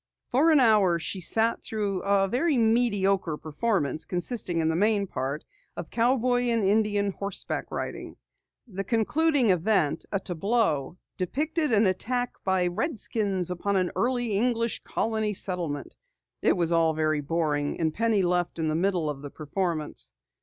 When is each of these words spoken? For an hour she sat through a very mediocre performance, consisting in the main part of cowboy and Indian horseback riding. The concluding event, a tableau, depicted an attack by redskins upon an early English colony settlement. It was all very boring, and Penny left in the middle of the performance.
For 0.29 0.49
an 0.49 0.59
hour 0.59 0.97
she 0.97 1.21
sat 1.21 1.61
through 1.61 2.01
a 2.01 2.27
very 2.27 2.57
mediocre 2.57 3.37
performance, 3.37 4.03
consisting 4.03 4.59
in 4.59 4.67
the 4.67 4.75
main 4.75 5.05
part 5.05 5.43
of 5.77 5.91
cowboy 5.91 6.45
and 6.45 6.63
Indian 6.63 7.11
horseback 7.11 7.69
riding. 7.69 8.17
The 8.65 8.83
concluding 8.83 9.51
event, 9.51 10.07
a 10.11 10.19
tableau, 10.19 10.97
depicted 11.17 11.71
an 11.71 11.85
attack 11.85 12.33
by 12.43 12.65
redskins 12.65 13.51
upon 13.51 13.75
an 13.75 13.91
early 13.95 14.35
English 14.35 14.81
colony 14.83 15.33
settlement. 15.33 15.95
It 16.41 16.57
was 16.57 16.71
all 16.71 16.95
very 16.95 17.21
boring, 17.21 17.79
and 17.79 17.93
Penny 17.93 18.23
left 18.23 18.57
in 18.57 18.69
the 18.69 18.73
middle 18.75 19.07
of 19.07 19.21
the 19.21 19.29
performance. 19.29 20.13